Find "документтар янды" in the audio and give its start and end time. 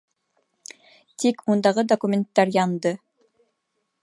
1.93-2.99